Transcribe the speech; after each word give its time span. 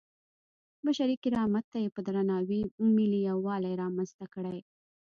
بشري 0.85 1.15
کرامت 1.23 1.65
ته 1.71 1.77
یې 1.83 1.89
په 1.95 2.01
درناوي 2.07 2.61
ملي 2.95 3.19
یووالی 3.29 3.73
رامنځته 3.81 4.25
کړی. 4.33 4.59